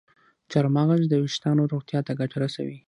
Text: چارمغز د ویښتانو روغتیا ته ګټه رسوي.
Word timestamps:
چارمغز 0.51 1.01
د 1.09 1.13
ویښتانو 1.23 1.69
روغتیا 1.71 1.99
ته 2.07 2.11
ګټه 2.19 2.37
رسوي. 2.43 2.77